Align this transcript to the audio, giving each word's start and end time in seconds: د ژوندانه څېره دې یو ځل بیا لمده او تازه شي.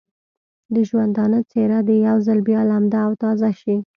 د 0.73 0.75
ژوندانه 0.89 1.39
څېره 1.49 1.79
دې 1.87 1.97
یو 2.07 2.17
ځل 2.25 2.39
بیا 2.47 2.61
لمده 2.69 2.99
او 3.05 3.11
تازه 3.23 3.49
شي. 3.61 3.75